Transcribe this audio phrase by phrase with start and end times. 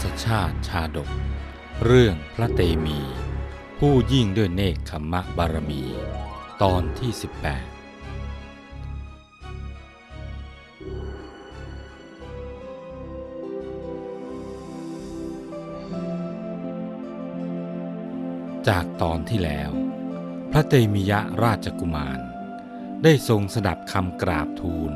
[0.00, 1.10] ศชาติชาดก
[1.84, 3.00] เรื่องพระเตมี
[3.78, 5.82] ผู้ยิ่งด้วยเนคขมมะบารมี
[6.62, 7.22] ตอนที่ 18
[18.68, 19.70] จากตอนที่แล้ว
[20.50, 22.20] พระเตมียะราชกุมาร
[23.02, 24.92] ได้ทรงสดับคำกราบทูล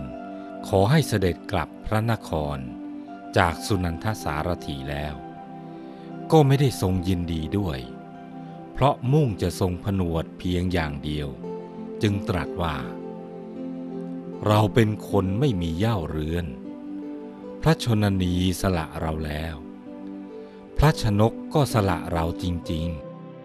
[0.69, 2.59] ขอให้เสด็จกลับพระนคร
[3.37, 5.15] จากสุนันทสารถีแล้ว
[6.33, 7.79] ก็ไม่ได้ทรงยินดีด้วย
[8.73, 11.29] เพราะมุ่งจะทรงผนวดเพียงอย่างเดียว
[12.03, 12.77] จึงตรัสว่า
[14.47, 16.47] เราเป็นคนไม่มีเย่าเรือน
[17.63, 19.57] พระชนนีสละเราแล้ว
[20.77, 22.87] พระชนกก็สละเราจริง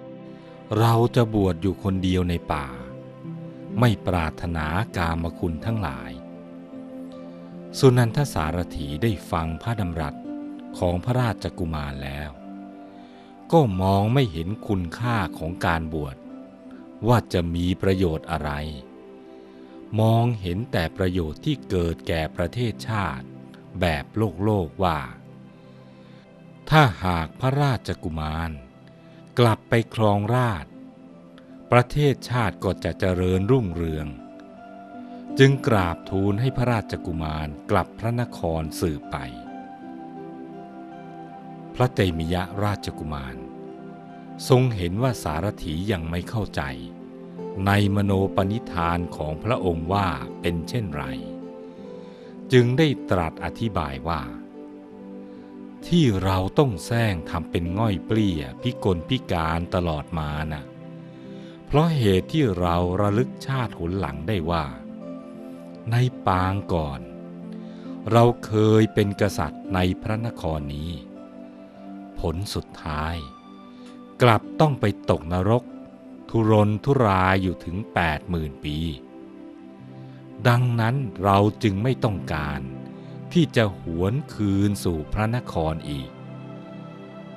[0.09, 2.67] ๆ เราจะบวชอยู่คนเดียวในป่า
[3.79, 4.65] ไม่ปรารถนา
[4.97, 6.11] กามคุณทั้งหลาย
[7.79, 10.15] สุนันทสารถีได้ฟังพระดำรัส
[10.77, 12.29] ของพระราชกุมารแล้ว
[13.51, 16.15] ก็มองไม่เห็นคุณค่าของการบวช
[17.07, 18.51] ว่าจะมีประโยชน์อะไร
[19.99, 23.25] มองเห็นแต่ประโยชน์ที่เกิดแก่ประเทศชาติ
[23.81, 24.99] แบบโลกโลกว่า
[26.69, 28.51] ถ้าหากพระราชกุมาร
[29.39, 30.65] กลับไปครองราช
[31.71, 34.07] ประเทศชาติก็จะเจริญรุ่งเรือง
[35.39, 39.17] จึงกราบทูลให้พระราชกุมารกลับพระนครสืบไป
[41.75, 43.35] พระเตมิยะราชกุมาร
[44.49, 46.61] ทรงเห็นว่าสารถียังไม่เข้าใจ
[47.65, 50.07] ในมโนปณิธานของพระองค์ว่า
[50.41, 51.03] เป็นเช่นไร
[52.51, 54.21] จึงได้ตรัสอธิบายว่า
[55.87, 60.63] ที่เราต้องแซงทำเป็นง่อยเปลี้ยพิกลพิการตลอดมานะ่ะ
[61.65, 64.65] เพราะเหตุที่เราระลึกชาติหนหลังได้ว่า
[65.89, 65.95] ใน
[66.27, 67.01] ปางก่อน
[68.11, 70.91] เราเคยเป็นกษัตริย์ในพระนครนี้
[72.19, 73.15] ผลสุดท้าย
[74.21, 75.63] กลับต้องไปตกนรก
[76.29, 78.77] ทุรนทุรายอยู่ถึงแปดหมื่นปี
[80.47, 82.61] ดังนั้นเราจึงไม่ต้องการ
[83.33, 86.09] ที่จะหวนคืนสู่พระนครอีก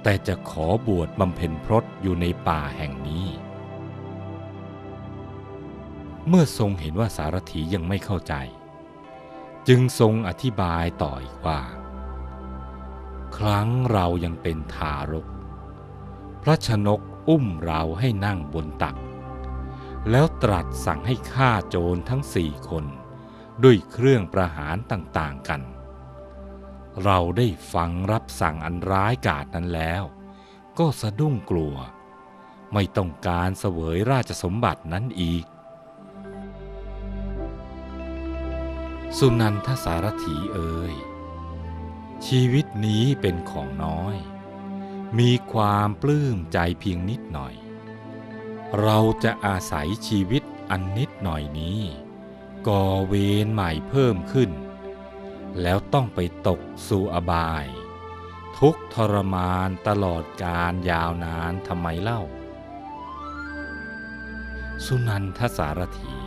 [0.02, 3.26] แต่จะขอบวชบำเพ็ญพรตอยู่ในป่าแห่งนี้
[6.28, 8.34] เมื่อทรงเห็นว่าสารถียังไม่เข้าใจ
[9.68, 11.60] จึงทรงอธิบายต่ออีกว่า
[13.36, 15.26] ครั้งเรายังเป็นทารก
[16.42, 18.96] พระชนกอุ้มเราให้นั่งบนตัก
[20.10, 22.84] แล้วตรัสสั่งให้ฆ่าโจรทั้งสี่คน
[23.64, 25.62] ด้วยเครื่องประหารต่างๆกัน
[27.04, 30.02] เราได้ฟังรับสั่งอันร้ายกาจนั้นแล้ว
[30.78, 31.76] ก็สะดุ้งกลัว
[32.72, 35.44] ไม่ต้องการเสวยราชสมบัตินั้นอีก
[39.18, 40.94] สุนันทสารถีเอ่ย
[42.26, 44.16] ชีวิตนี้เป็นของน้อย
[45.18, 47.54] มีความปลื้มใจเพียงนิดหน่อย
[48.80, 51.80] เราจะอาศัยชีวิตอันนิดหน่อยนี้
[52.68, 53.14] ก่อเว
[53.44, 54.50] รใหม่เพิ่มขึ้น
[55.60, 57.66] แล้วต้องไปตกสู่อบาย
[58.58, 62.22] ทุกทรมานตลอดการยาวนานทำไมเล่า
[64.84, 66.23] สุนันทสารถี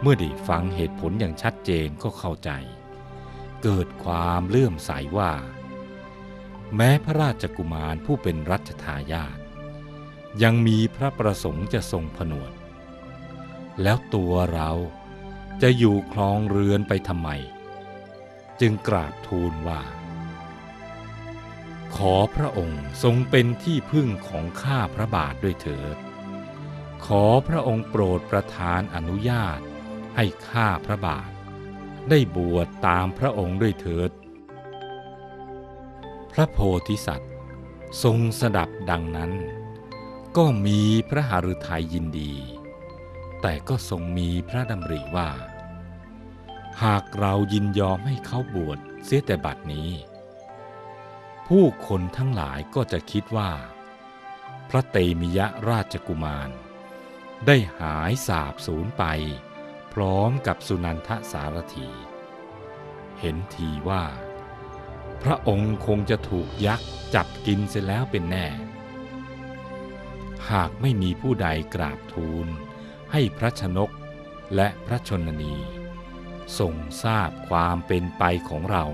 [0.00, 2.50] เมื่อได้ฟังเหตุผลอย่างชัดเจนก็เข้าใจ
[3.62, 5.32] เกิดความเลื่อมใสว่า
[6.76, 9.38] แม้พระราชกุมารผู้เป็นรัชทายาท
[10.42, 12.52] ยังมีพระประสงค์จะทรงผนวด
[13.82, 14.70] แล้วตัวเรา
[15.62, 17.28] จะอยู่คลองเรือนไปทำไม
[18.60, 19.82] จึงกราบทูลว่า
[21.96, 25.96] ขอพระองค์ทรงเป็นที่พึ่งของข้าพระบาทด้วยเถิด
[27.06, 29.60] ขอพระองค์โปรดประทานอนุญาต
[30.16, 31.30] ให้ข้าพระบาท
[32.10, 34.10] ได้บวชตามพระองค์ด้วยเถิด
[36.32, 37.32] พระโพธิสัตว์
[38.02, 39.32] ทรงสดับดังนั้น
[40.36, 42.34] ก็มีพระหฤทัยยินดี
[43.40, 45.30] แต่ก็ทรงมีพระดำริว่า
[46.82, 49.90] หากเรายินยอมให้เขาบวชเสียแต่บัดนี้
[51.46, 53.50] ผู้คนทั้งหลายก็จะคิดว่า
[54.68, 56.50] พระเตมิยะราชกุมาร
[57.46, 59.04] ได้หายสาบสูญไป
[59.98, 61.88] ร้อมกับสุนันทสารถี
[63.20, 64.04] เห็นทีว่า
[65.22, 68.46] พระองค์คงจะถูกยักษ์จับกินเสียแล้วเป็นแน่
[70.50, 72.46] หากไม่มีผู้ใดกราบทูล
[73.12, 73.90] ให้พระชนก
[74.54, 75.54] และพระชนนี
[76.58, 78.84] ทรงทราบความเป็นไปของเรา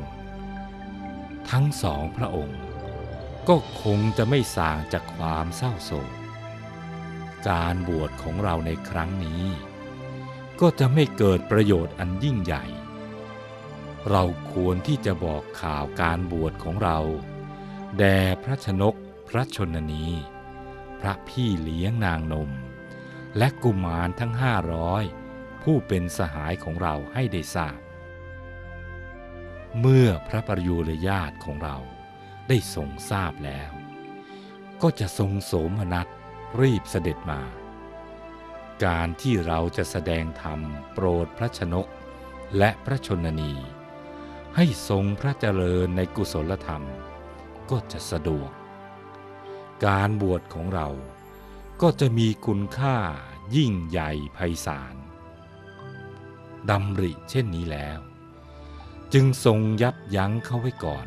[1.50, 2.60] ทั้งสองพระองค์
[3.48, 6.12] ก็คงจะไม่สางจากความเศร้าโศก
[7.48, 9.42] การบวชของเราในครั้งนี้
[10.62, 12.64] ก็จะไม่เกิดประโยชน์อันยิ่งใหญ่
[14.10, 16.98] เราควรที่จะบอกข่าวการบวชของเรา
[17.98, 18.94] แด่พระชนก
[19.28, 20.06] พระชนนี
[21.00, 22.50] พระพี่เลี้ยงนางนม
[23.38, 25.04] และกุมารทั้งห้าร้อย
[25.62, 27.78] ผู้เป็นสหายของเราให้ได้ทราบ
[29.80, 31.76] เมื่อพระปรยุรญาติของเรา
[32.48, 33.70] ได้ทรงทราบแล้ว
[34.82, 36.06] ก็จะทรงโสมนัส
[36.60, 37.61] รีบเสด็จมา
[38.84, 40.60] การที่เราจะแสดงธรรม
[40.92, 41.86] โปรดพระชนก
[42.58, 43.54] และพระชนนี
[44.56, 46.84] ให้ทรงพระเจริญในกุศลธรรม
[47.70, 48.50] ก็จะสะดวก
[49.86, 50.88] การบวชของเรา
[51.82, 52.96] ก็จะมีคุณค่า
[53.56, 54.96] ยิ่งใหญ่ไพศาล
[56.70, 57.98] ดำริเช่นนี้แล้ว
[59.12, 61.06] จึงทรงยับยั้งเขาไว้ก่อน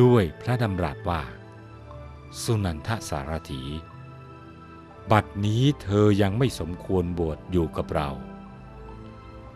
[0.00, 1.22] ด้วยพระดำรัสว่า
[2.42, 3.62] สุนันทสารถี
[5.12, 8.10] บัดนี้เธอยังไม่สมควรบวชอยู่กับเรา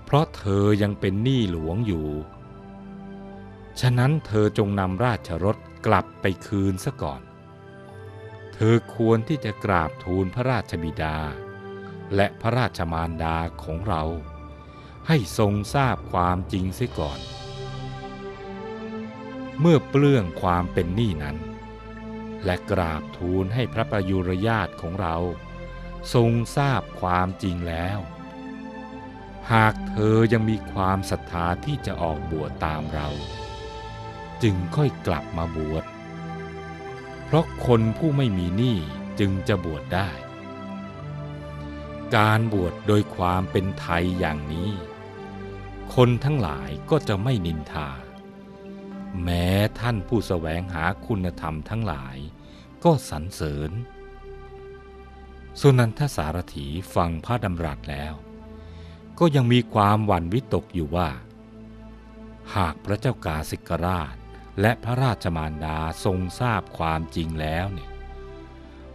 [0.05, 2.09] เพราะเธอยังเป็นหนี้หลวงอยู่
[3.81, 5.57] ฉะนั้นเธอจงนำราชรถ
[5.87, 7.21] กลับไปคืนซะก่อน
[8.55, 11.17] เธอควรที่จะกราบทูลพระราชบิดา
[12.17, 14.03] และพระราชมารดาของเรา
[15.09, 17.21] ให้ทรงทราบความจริงเสียก่อน
[19.61, 21.37] เมื่อเปลื้องความเป็นหนี้นั้น
[22.45, 25.17] และกราบทูลให้พระประยุรญาตของเรา
[26.15, 27.99] ทรงทราบความจริงแล้ว
[29.53, 33.09] หากเธอยังมีความศรัทธาที่จะออกบวชตามเรา
[34.43, 35.85] จึงค่อยกลับมาบวช
[37.25, 38.77] เพราะคนผู้ไม่มีหนี้
[39.21, 40.11] จึงจะบวชได้
[42.17, 44.71] การบวชโดยความเป็นไทยอย่างนี้
[45.95, 47.91] คนทั้งหลายก็จะไม่นินทา
[49.23, 49.47] แม้
[49.81, 52.17] ท่านผู้สแสวงหาคุณธรรมทั้งหลาย
[52.85, 53.71] ก็สรรเสริญ
[55.61, 58.15] สุนันทสารถีฟังพระดำรัสแล้ว
[59.19, 61.09] ก็ยังมีความหวั่นวิตกอยู่ว่า
[62.57, 64.15] หากพระเจ้ากาสิกราช
[64.61, 67.91] และพระราชมารดาทรงทราบความจริงแล้วเนี่ย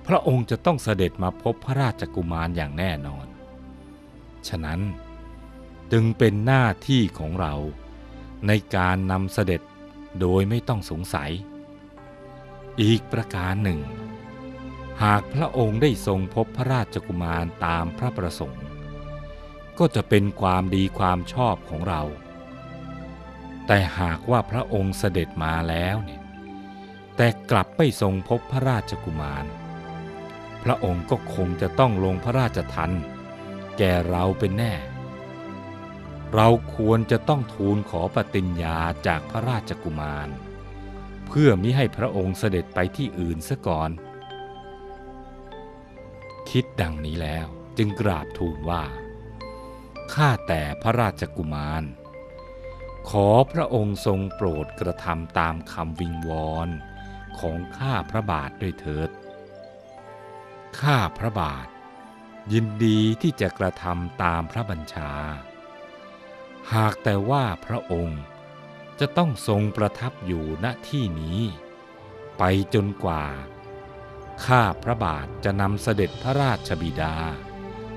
[0.08, 3.28] พระองค์จะต้องเสด็จมาพบพระราชกุมารอย่างแน่นอน
[4.48, 4.80] ฉะนั้น
[5.92, 7.54] จึงเป็นหน้าที่ของเรา
[8.48, 9.62] ในการนำเสด็จ
[10.20, 11.32] โดยไม่ต้องสงสัย
[12.82, 13.80] อีกประการหนึ่ง
[15.04, 18.66] หากพระองค์ได้ทรงพบพระราชกุมารตามพระประสงค์
[19.80, 22.02] ก็จะเป็นความดีความชอบของเรา
[23.68, 26.22] แต่หากว่าพระองค์เสด็จมาแล้วเนี่ย
[27.16, 29.46] แต่กลับไม่ทรงพบพระราชกุมาร
[30.64, 32.92] พระองค์ก็คงจะต้องลงพระราชทัน
[33.78, 34.74] แก่เราเป็นแน่
[36.34, 38.78] เราควรจะต้องทูลขอปฏิญญา
[39.08, 40.30] จากพระราชกุมาร
[41.28, 43.92] เพื่อมิให้พระองค์เสด็จไปที่อื่นซะก่อน
[46.52, 48.84] คิดดังนี้แล้วจึงกราบทูลว่า
[50.14, 51.84] ข้าแต่พระราชกุมาร
[53.10, 56.70] ขอพระองค์ทรงโปรดกระทำตามคำวิงวอน
[57.40, 59.10] ของข้าพระบาทด้วยเถิด
[60.82, 61.68] ข้าพระบาท
[62.54, 65.12] ยินดีที่จะกระทำตามพระบัญชา
[66.74, 68.22] หากแต่ว่าพระองค์
[69.00, 71.40] จะต้องทรงประทับอยู่ณที่นี้
[72.38, 72.44] ไป
[72.74, 73.26] จนกว่า
[74.46, 77.16] ข้าพระบาทจะนำเสด็จพระราชบิดา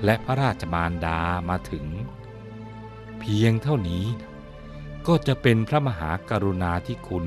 [0.05, 1.85] และพระราชมารดามาถึง
[3.19, 4.05] เพียงเท่านี้
[5.07, 7.25] ก็จะเป็นพระมหากรุณาธิคุณ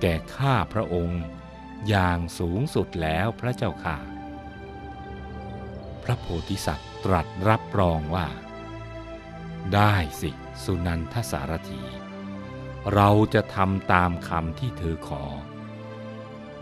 [0.00, 1.22] แก่ข้าพระองค์
[1.88, 3.98] อย่างสูงสุดแล้วพระเจ้าค่ะ
[6.02, 8.28] พระโพธิสัตว์ตรัสรับรองว่า
[9.74, 10.30] ได้สิ
[10.64, 11.82] สุนันทสารถี
[12.94, 15.24] เราจะทำตามคำที่เธอขอ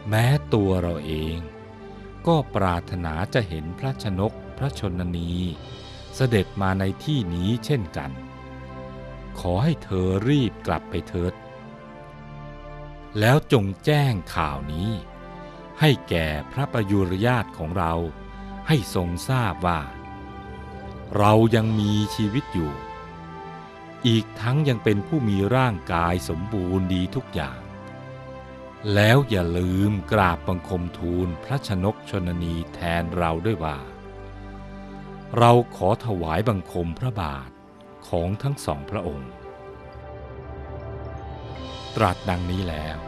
[0.08, 1.38] แม้ตัวเราเอง
[2.28, 5.32] ก็ปรารถนาจะเห็นพระชนกพระชนนี
[6.14, 8.10] เสด็จมาในที่นี้เช่นกัน
[9.38, 11.34] ขอให้เธอรีบกลับไปเถิด
[13.18, 14.90] แล้วจงแจ้งข่าวนี้
[15.80, 17.94] ให้แก่พระประยุรญาติของเรา
[18.68, 19.80] ให้ทรงทราบว่า
[21.16, 22.72] เรายังมีชีวิตอยู่
[24.06, 27.58] อีกทั้งยังเป็นผู้มีร่างกายสมบูรณ์ดีทุกอย่าง
[28.94, 33.78] แล้วอย่าลืมกราบบังคมทูลพระชนกชนนีแทนเราด้วยว่า
[35.38, 37.50] เราขอถวายบังคมพระบาท
[38.08, 39.30] ของทั้งสองพระองค์
[41.96, 42.98] ตรัสดังนี้แล้ว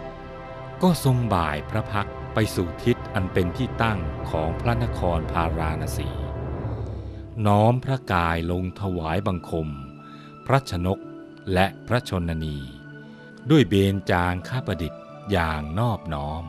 [0.83, 3.99] ก็ทรงบ่ายพระพักไปสู่ทิศอันเป็นที่ตั้ง
[4.31, 6.09] ของพระนครพาราณสี
[7.47, 9.69] น้อมพระกายลงถวายบังคม
[10.47, 10.99] พระชนก
[11.53, 12.59] และพระชนนี
[13.51, 16.45] ด้วยเบญจางข้าประดิษฐ์ อย่างนอบน้อม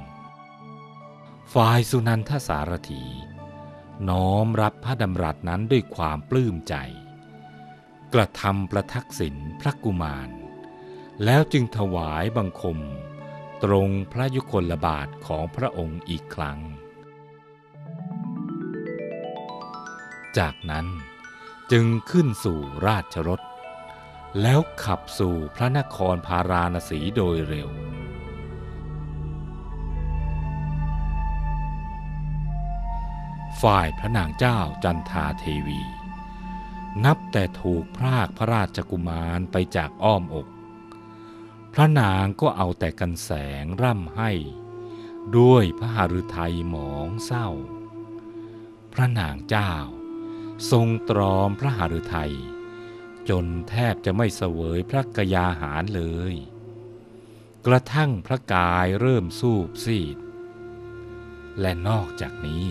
[1.54, 3.04] ฝ่ายสุนันทสารถี
[4.10, 6.76] น้อมรับพระดำรัสนั้นด้วยความปลื้มใจ
[8.14, 10.30] กระทำประทักษิณพระกุมาร
[11.26, 12.80] แล้วจึงถวายบังคม
[13.64, 16.60] ตรงพระยุคลบาทของพระองค์อีกครั้ง
[20.38, 20.88] จากนั้น
[21.72, 23.42] จึงขึ้นสู่ราชรถ
[24.42, 27.72] แล้วขับสู่พระนครพาราณสีโดยเร็ว
[33.62, 35.82] ฝ่ายพระนางเจ้าจันทาเทวี
[37.06, 40.48] นับแต่ถูกพรากพระราชกุมารไปจากอ้อมอก
[41.74, 43.32] พระนางก็เอาแต่กันแส
[43.64, 44.32] งร่ำให้
[45.38, 47.50] ด้วยพระหฤทัยหมองเศร้า
[48.94, 49.74] พระนางเจ้า
[50.72, 52.34] ทรงตรอมพระหฤทัย
[53.30, 56.04] จนแทบจะไม่เสวยพระกยาหารเล
[56.34, 56.36] ย
[57.66, 60.18] กระทั่งพระกายเริ่มสูบซีด
[61.60, 62.68] และนอกจากนี้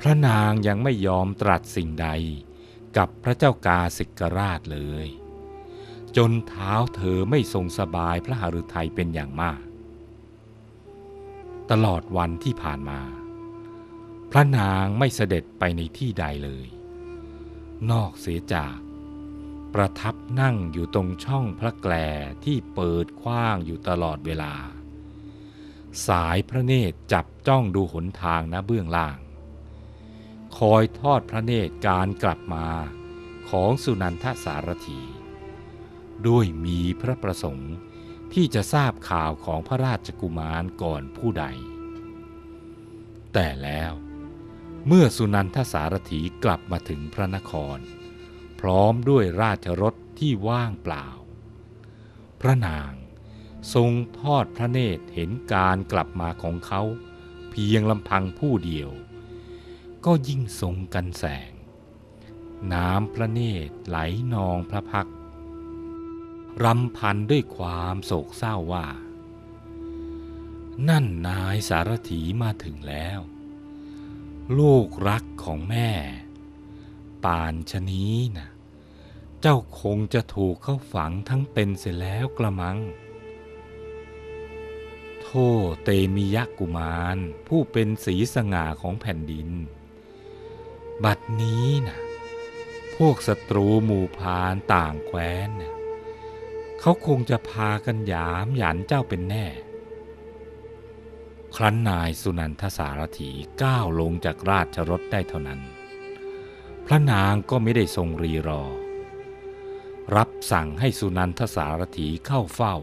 [0.00, 2.08] พระนางยังไม่ยอมตรัสสิ่งใด
[2.96, 5.06] กับพระเจ้ากาสิกราชเลย
[6.16, 9.62] จนเท้าเธอไม่ทรงสบายพระหฤทัยเป็นอย่างมาก
[11.70, 13.00] ตลอดวันที่ผ่านมา
[14.30, 16.66] พระนางไม่เสด็จไปในที่ใดเลย
[17.90, 18.78] นอกเสียจาก
[19.74, 21.94] ประทับนั่งอยู่ตรงช่องพระแกล
[22.44, 24.54] ที่เปิดกว้างอยู่ตลอดเวลา
[26.06, 29.16] สายพระเนตรจับจ้องดูหนทางนะเบื้องล่าง
[30.58, 32.68] คอยทอดพระเนตรการกลับมา
[33.50, 35.00] ของสุนันทสารถี
[36.26, 37.74] ด้วยมีพระประสงค์
[38.32, 41.44] ที่จะทราบข่าวของพระราชกุมารก่อนผู้ใด
[43.32, 43.92] แต่แล้ว
[44.86, 47.78] เมื่อสุนันทสารถีกลับมาถึงพระนคร
[48.60, 51.08] พร้อมด้วยราชรถที่ว่างเปล่า
[52.40, 52.92] พระนาง
[53.74, 56.82] ทรงทอดพระเนตรเห็นการกลับมาของเขา
[57.50, 58.90] เพียงลำพังผู้เดียว
[60.06, 61.52] ก็ยิ่งทรงกันแสง
[62.72, 63.98] น้ำพระเนตรไหล
[64.32, 65.08] นองพระพัก
[66.64, 68.86] รำพันด้วยความโศกเศร้าว่า
[70.88, 73.20] นั่นนายสารถีมาถึงแล้ว
[74.58, 75.90] ลูกรักของแม่
[77.24, 78.48] ป่านชนี้นะ
[79.40, 82.78] เจ้าคงจะถูกเข้าฝังทั้งเป็นเสียแล้วกระมัง
[85.22, 85.30] โท
[85.62, 89.50] ษเตมียกุมารผู้เป็นสีสง่าของแผ่นดิน
[91.04, 91.98] บัดนี้นะ
[92.96, 95.74] พวกศัตรูหมู่พานต่างแคว้นนะ
[96.80, 99.46] เขาคงจะพากันยามหยันเจ้าเป็นแน่
[101.56, 103.30] ครั้นนายสุนันทสารถี
[103.62, 105.60] ก้าวลงจากราชรถได้เท่านั้น
[106.86, 108.62] พระนางก็ไม่ได้ทรงรีรอ
[110.16, 112.76] รับสั่งให้สุนันทสารถีเข้าเฝ้า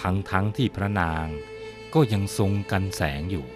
[0.00, 1.26] ทั้งทั้งที่พระนาง
[1.94, 3.46] ก็ยังทรงกันแสงอยู่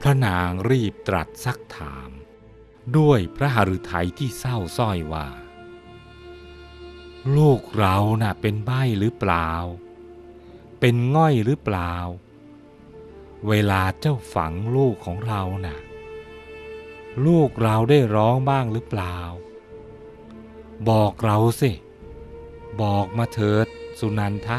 [0.00, 2.10] พระนางรีบตรัสซักถาม
[2.96, 5.28] ด้วยพระหฤทัยที่เศร้าส้อยว่า
[7.36, 9.50] ลูกเราน่ะเป็นใบ้หรือเปล่า
[10.80, 11.92] เป็นง่อยหรือเปล่า
[13.48, 15.78] เวลาเจ้าฝังลูกของเรานะ่ะ
[17.26, 19.16] ลูกเราได้ร้องบ้างหรือเปล่า
[20.88, 21.72] บอกเราสิ
[22.82, 23.66] บอกมาเถิด
[24.00, 24.58] สุนันทะ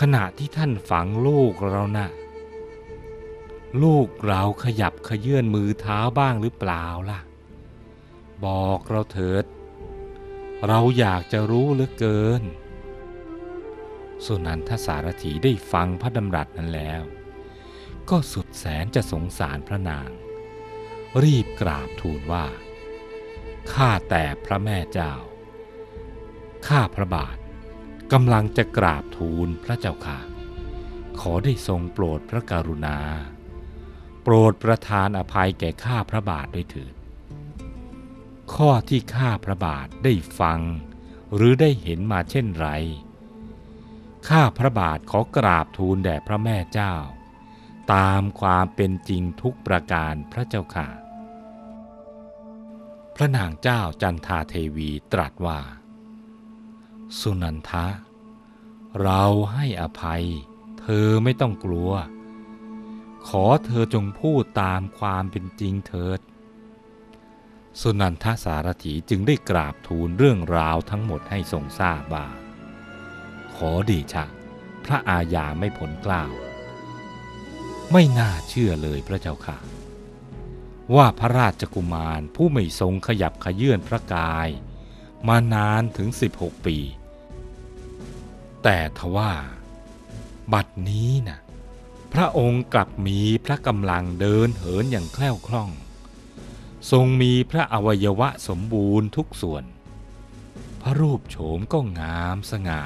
[0.00, 2.08] ขณะที่ท่านฝังลูกเรานะ่ะ
[3.82, 7.20] ลูกเราขยับขยื่นมือเท้าบ้างหรือเปล่าล่ะ
[8.44, 9.44] บอกเราเถิด
[10.66, 12.42] เราอยากจะรู้เหลือเกิน
[14.24, 17.02] สุนันทสารถีได้ฟังพระดำรัสนั้นแล้ว
[18.10, 20.10] ก็สุดแสนจะสงสารพระนาง
[21.22, 22.46] รีบกราบทูลว่า
[23.72, 25.14] ข้าแต่พระแม่เจ้า
[26.66, 27.36] ข้าพระบาท
[28.12, 30.18] กำลังจะกราบทูลพระเจ้าค่ะ
[31.20, 32.98] ขอได้ทรงโปรดพระกรุณา
[34.26, 36.94] โปรดประทานอภัยแก่ข้าพระบาทด้วยเถิด
[38.54, 40.60] ข้อที่ข้าพระบาทได้ฟัง
[41.34, 42.68] หรือได้เห็นมาเช่นไร
[44.28, 46.94] ข้าพระบาทขอกราบทูลแด่พระแม่เจ้า
[47.94, 50.88] ตามความเป็นจริงทุกประการพระเจ้าค่ะ
[53.14, 55.60] พระนางเจ้าจันทาเทวีตรัสว่า
[57.18, 57.86] สุนันทะ
[59.02, 60.24] เราให้อภัย
[60.80, 61.92] เธอไม่ต้องกลัว
[63.28, 66.20] ขอเธอจงพูดตามความเป็นจริงเถิด
[67.80, 72.26] สุนันทสารถีจึงได้กราบทูลเรื่องราวทั้งหมดให้ทรงทราบว่า
[73.54, 74.24] ขอดีชะ
[74.84, 76.32] พระอาญาไม่ผลกล้าว
[77.92, 79.58] ไม่น่าเชื่อเลยพระเจ้าค่ะ
[80.96, 84.48] ว่าพระราชกุมารผู้ไม่ทรงขยับขยื่นพระกาย
[85.28, 86.78] มานานถึง 16 ปี
[88.62, 89.32] แต่ทว่า
[90.52, 91.38] บัดนี้นะ
[92.18, 95.70] พระองค์กลับมีพระกำลังเดินเหินอย่างแคล่วคล่อง
[96.90, 99.64] ทรงมีพระอวัยวะสมบูรณ์ทุกส่วน
[100.82, 102.82] พระรูปโฉมก็งามสง่า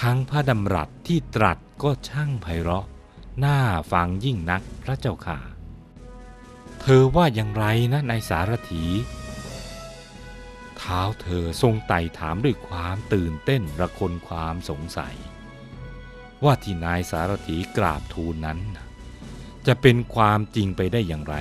[0.00, 2.86] ทั้งพระดำรัสที่ตรัสก็ช่างไพเราะ
[3.44, 3.58] น่า
[3.92, 5.38] ฟังยิ่งนักพระเจ้าค่ะ
[6.80, 8.84] เธอว่าอย่างไรนะนายสารถี
[10.76, 15.16] เท้าเธอทรงไต่ถามด้วยความตื่นเต้นระคนความสงสัย
[16.44, 18.58] ว่าที่นายสารถีกราบทูลนั้น
[19.66, 21.36] จะเป็นความจริงไปได้อย่างไร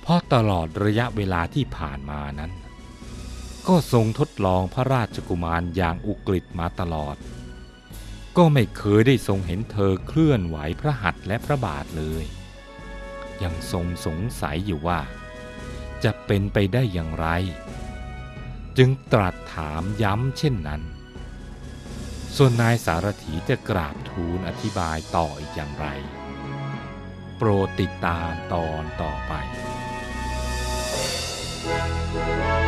[0.00, 2.52] เพราะตลอดระยะเวลาที่ผ่านมานั้น
[3.68, 7.16] ก็ทรงทดลองพระราชกุมารอย่างอุกฤษมาตลอด
[8.36, 12.24] ก็ไม่เคยได้ทรงเห็นเธอเคลื่อนไหวพระหัตถ์และพระบาทเลย
[13.42, 15.00] ยังทรงสงสัยอยู่ว่า
[16.04, 17.26] จะเป็นไปได้อย่างไร
[18.78, 20.82] จึงตรัสถามย้ำเช่นนั้น
[22.36, 25.86] ส่วนนายสารถีจะกราบทูลอธิบายต่ออีกอย่างไร
[27.36, 29.34] โปรดติดตามตอนต่อไป
[32.12, 32.59] Thank you.